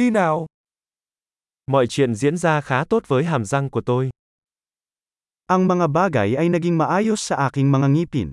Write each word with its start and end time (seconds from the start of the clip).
Đi 0.00 0.10
nào. 0.10 0.46
Mọi 1.66 1.86
chuyện 1.86 2.14
diễn 2.14 2.36
ra 2.36 2.60
khá 2.60 2.84
tốt 2.84 3.02
với 3.08 3.24
hàm 3.24 3.44
răng 3.44 3.70
của 3.70 3.80
tôi. 3.80 4.10
Ang 5.46 5.68
mga 5.68 5.86
bagay 5.92 6.34
ay 6.34 6.48
naging 6.48 6.78
maayos 6.78 7.20
sa 7.20 7.36
aking 7.36 7.72
mga 7.72 7.88
ngipin. 7.88 8.28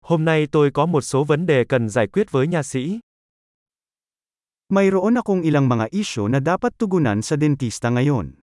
Hôm 0.00 0.24
nay 0.24 0.46
tôi 0.52 0.70
có 0.74 0.86
một 0.86 1.00
số 1.00 1.24
vấn 1.24 1.46
đề 1.46 1.64
cần 1.68 1.88
giải 1.88 2.06
quyết 2.06 2.30
với 2.30 2.46
nha 2.46 2.62
sĩ. 2.62 2.98
Mayroon 4.68 5.14
akong 5.14 5.42
ilang 5.42 5.68
mga 5.68 5.86
isyo 5.90 6.28
na 6.28 6.40
dapat 6.40 6.74
tugunan 6.78 7.22
sa 7.22 7.36
dentista 7.36 7.90
ngayon. 7.90 8.41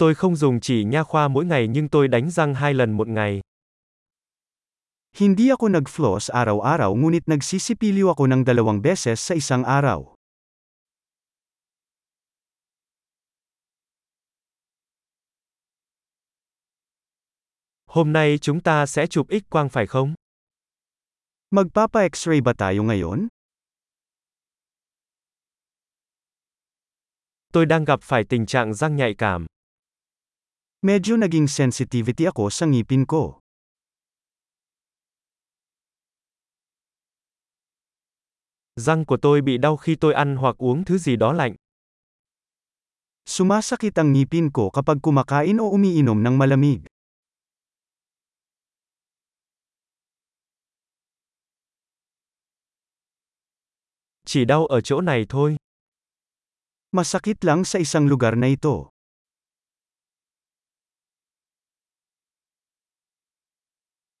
Tôi 0.00 0.14
không 0.14 0.36
dùng 0.36 0.60
chỉ 0.60 0.84
nha 0.84 1.02
khoa 1.02 1.28
mỗi 1.28 1.44
ngày 1.44 1.68
nhưng 1.68 1.88
tôi 1.88 2.08
đánh 2.08 2.30
răng 2.30 2.54
hai 2.54 2.74
lần 2.74 2.92
một 2.92 3.08
ngày. 3.08 3.40
Hindi 5.16 5.48
ako 5.48 5.68
nag-floss 5.68 6.32
araw-araw 6.32 6.96
ngunit 6.96 7.28
nagsisipilyo 7.28 8.08
ako 8.08 8.24
ng 8.26 8.40
dalawang 8.48 8.80
beses 8.80 9.20
sa 9.20 9.34
isang 9.36 9.60
araw. 9.60 10.16
Hôm 17.86 18.12
nay 18.12 18.38
chúng 18.40 18.60
ta 18.60 18.86
sẽ 18.86 19.06
chụp 19.06 19.26
X-quang 19.28 19.68
phải 19.68 19.86
không? 19.86 20.14
Magpapa-x-ray 21.50 22.40
ba 22.40 22.52
tayo 22.56 22.82
ngayon? 22.88 23.28
Tôi 27.52 27.66
đang 27.66 27.84
gặp 27.84 28.00
phải 28.02 28.24
tình 28.24 28.46
trạng 28.46 28.74
răng 28.74 28.96
nhạy 28.96 29.14
cảm. 29.18 29.46
Medyo 30.80 31.20
naging 31.20 31.44
sensitivity 31.44 32.24
ako 32.24 32.48
sa 32.48 32.64
ngipin 32.64 33.04
ko. 33.04 33.44
Răng 38.80 39.04
của 39.04 39.16
tôi 39.22 39.40
bị 39.40 39.58
đau 39.58 39.76
khi 39.76 39.96
tôi 40.00 40.14
ăn 40.14 40.36
hoặc 40.36 40.56
uống 40.58 40.84
thứ 40.84 40.98
gì 40.98 41.16
đó 41.16 41.32
lạnh. 41.32 41.54
Sumasakit 43.26 43.98
ang 44.00 44.12
ngipin 44.12 44.48
ko 44.48 44.70
kapag 44.72 45.04
kumakain 45.04 45.60
o 45.60 45.68
umiinom 45.68 46.24
ng 46.24 46.38
malamig. 46.38 46.80
Chỉ 54.24 54.44
đau 54.44 54.66
ở 54.66 54.80
chỗ 54.80 55.00
này 55.00 55.26
thôi. 55.28 55.56
Masakit 56.92 57.44
lang 57.44 57.64
sa 57.64 57.78
isang 57.78 58.08
lugar 58.08 58.32
na 58.36 58.46
ito. 58.46 58.99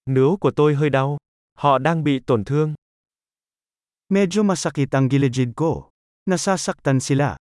Nướu 0.06 0.36
của 0.36 0.50
tôi 0.56 0.74
hơi 0.74 0.90
đau. 0.90 1.18
Họ 1.54 1.78
đang 1.78 2.04
bị 2.04 2.20
tổn 2.26 2.44
thương. 2.44 2.74
Medyo 4.08 4.42
masakit 4.42 4.88
ang 4.90 5.08
gilid 5.08 5.40
ko. 5.56 5.90
Nasasaktan 6.26 7.00
sila. 7.00 7.36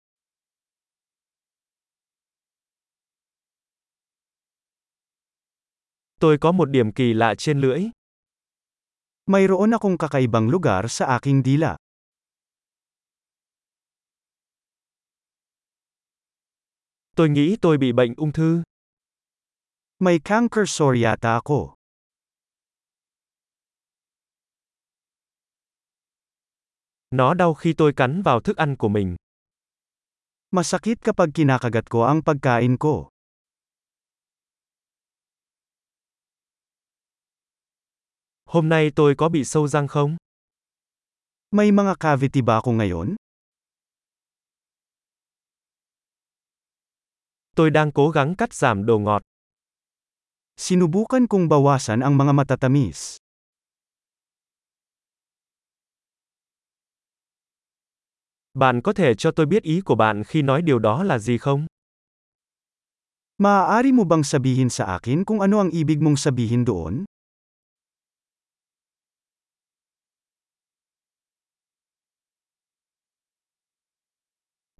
Tôi 6.19 6.37
có 6.41 6.51
một 6.51 6.65
điểm 6.65 6.91
kỳ 6.91 7.13
lạ 7.13 7.35
trên 7.37 7.61
lưỡi. 7.61 7.89
Mayroon 9.25 9.71
akong 9.71 9.97
kakaibang 9.97 10.49
lugar 10.49 10.85
sa 10.89 11.05
aking 11.05 11.43
dila. 11.45 11.77
Tôi 17.15 17.29
nghĩ 17.29 17.57
tôi 17.61 17.77
bị 17.77 17.91
bệnh 17.91 18.13
ung 18.17 18.31
thư. 18.31 18.63
May 19.99 20.19
cancer 20.19 20.69
sore 20.69 21.03
yata 21.03 21.33
ako. 21.33 21.78
Nó 27.11 27.33
đau 27.33 27.53
khi 27.53 27.73
tôi 27.73 27.93
cắn 27.93 28.21
vào 28.21 28.39
thức 28.39 28.57
ăn 28.57 28.75
của 28.75 28.89
mình. 28.89 29.15
Masakit 30.51 31.01
kapag 31.01 31.33
kinakagat 31.33 31.89
ko 31.89 32.05
ang 32.05 32.21
pagkain 32.21 32.77
ko. 32.77 33.09
Hôm 38.45 38.69
nay 38.69 38.91
tôi 38.95 39.15
có 39.17 39.29
bị 39.29 39.45
sâu 39.45 39.67
răng 39.67 39.87
không? 39.87 40.17
May 41.51 41.71
mga 41.71 41.95
cavity 41.99 42.41
ba 42.41 42.61
ako 42.61 42.71
ngayon? 42.71 43.15
Tôi 47.55 47.69
đang 47.69 47.91
cố 47.91 48.09
gắng 48.09 48.35
cắt 48.35 48.53
giảm 48.53 48.85
đồ 48.85 48.99
ngọt. 48.99 49.21
Sinubukan 50.57 51.27
kong 51.27 51.49
bawasan 51.49 52.05
ang 52.05 52.17
mga 52.17 52.33
matatamis. 52.33 53.17
Bạn 58.59 58.81
có 58.81 58.93
thể 58.93 59.15
cho 59.15 59.31
tôi 59.31 59.45
biết 59.45 59.63
ý 59.63 59.81
của 59.81 59.95
bạn 59.95 60.23
khi 60.23 60.41
nói 60.41 60.61
điều 60.61 60.79
đó 60.79 61.03
là 61.03 61.19
gì 61.19 61.37
không? 61.37 61.67
Maaari 63.37 63.91
mo 63.91 64.03
bang 64.03 64.23
sabihin 64.23 64.69
sa 64.69 64.85
akin 64.85 65.23
kung 65.23 65.39
ano 65.39 65.63
ang 65.63 65.71
ibig 65.71 66.03
mong 66.03 66.19
sabihin 66.19 66.65
doon? 66.67 67.05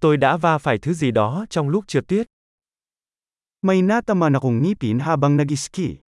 Tôi 0.00 0.16
đã 0.16 0.36
va 0.36 0.58
phải 0.58 0.78
thứ 0.78 0.92
gì 0.92 1.10
đó 1.10 1.46
trong 1.50 1.68
lúc 1.68 1.84
trượt 1.88 2.08
tuyết. 2.08 2.26
May 3.62 3.82
nataman 3.82 4.32
akong 4.36 4.62
ngipin 4.62 4.98
habang 4.98 5.36
nag-ski. 5.36 6.09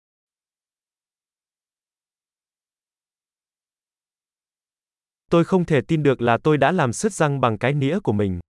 Tôi 5.31 5.45
không 5.45 5.65
thể 5.65 5.81
tin 5.81 6.03
được 6.03 6.21
là 6.21 6.39
tôi 6.43 6.59
đã 6.59 6.73
làm 6.73 6.93
sứt 6.93 7.13
răng 7.13 7.41
bằng 7.41 7.59
cái 7.59 7.75
nĩa 7.75 8.01
của 8.01 8.13
mình. 8.13 8.41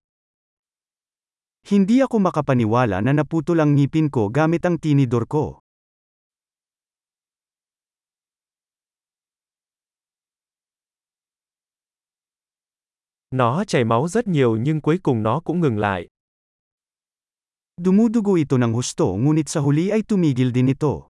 Hindi 1.68 2.00
ako 2.00 2.20
makapaniwala 2.20 3.02
na 3.02 3.14
naputol 3.14 3.62
ang 3.62 3.76
ngipin 3.76 4.10
ko 4.10 4.28
gamit 4.34 4.66
ang 4.66 4.78
tinidor 4.82 5.24
ko. 5.30 5.60
Nó 13.32 13.64
chảy 13.64 13.84
máu 13.84 14.08
rất 14.08 14.28
nhiều 14.28 14.58
nhưng 14.58 14.82
cuối 14.82 15.00
cùng 15.04 15.24
nó 15.24 15.40
cũng 15.40 15.60
ngừng 15.60 15.78
lại. 15.78 16.08
Dumudugo 17.78 18.34
ito 18.34 18.58
ng 18.58 18.74
husto 18.74 19.06
ngunit 19.06 19.50
sa 19.50 19.60
huli 19.60 19.90
ay 19.90 20.02
tumigil 20.02 20.52
din 20.52 20.68
ito. 20.68 21.11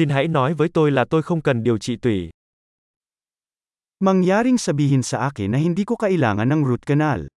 Xin 0.00 0.08
hãy 0.08 0.28
nói 0.28 0.54
với 0.54 0.68
tôi 0.74 0.90
là 0.90 1.04
tôi 1.10 1.22
không 1.22 1.42
cần 1.42 1.62
điều 1.62 1.78
trị 1.78 1.96
tủy. 1.96 2.30
Mangyaring 3.98 4.58
sabihin 4.58 5.02
sa 5.02 5.18
akin 5.18 5.50
na 5.50 5.58
hindi 5.58 5.84
ko 5.84 5.96
kailangan 5.96 6.48
ng 6.48 6.64
root 6.64 6.86
canal. 6.86 7.28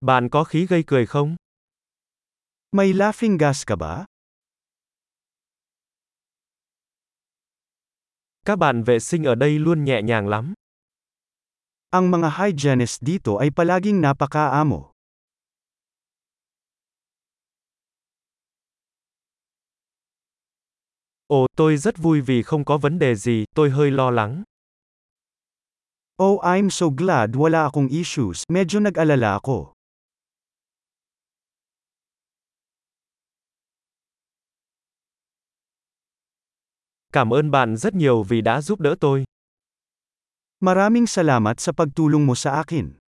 Bạn 0.00 0.28
có 0.28 0.44
khí 0.44 0.66
gây 0.66 0.84
cười 0.86 1.06
không? 1.06 1.36
May 2.72 2.92
laughing 2.92 3.36
gas 3.36 3.66
ka 3.66 3.76
ba? 3.76 4.04
Các 8.44 8.56
bạn 8.56 8.84
vệ 8.84 8.98
sinh 9.00 9.24
ở 9.24 9.34
đây 9.34 9.58
luôn 9.58 9.84
nhẹ 9.84 10.02
nhàng 10.02 10.28
lắm. 10.28 10.54
Ang 11.90 12.10
mga 12.10 12.30
hygienists 12.30 13.04
dito 13.04 13.36
ay 13.36 13.50
palaging 13.50 14.00
napakaamo. 14.00 14.95
Ồ, 21.28 21.46
tôi 21.56 21.76
rất 21.76 21.98
vui 21.98 22.20
vì 22.20 22.42
không 22.42 22.64
có 22.64 22.78
vấn 22.78 22.98
đề 22.98 23.14
gì, 23.14 23.44
tôi 23.54 23.70
hơi 23.70 23.90
lo 23.90 24.10
lắng. 24.10 24.42
Oh, 26.22 26.40
I'm 26.40 26.70
so 26.70 26.88
glad 26.88 27.30
wala 27.30 27.64
akong 27.64 27.88
issues. 27.88 28.42
Medyo 28.48 28.80
nag-alala 28.80 29.32
ako. 29.32 29.72
Cảm 37.12 37.30
ơn 37.30 37.50
bạn 37.50 37.76
rất 37.76 37.94
nhiều 37.94 38.22
vì 38.22 38.40
đã 38.40 38.60
giúp 38.60 38.80
đỡ 38.80 38.94
tôi. 39.00 39.24
Maraming 40.60 41.06
salamat 41.06 41.60
sa 41.60 41.72
pagtulong 41.72 42.26
mo 42.26 42.34
sa 42.34 42.50
akin. 42.50 43.05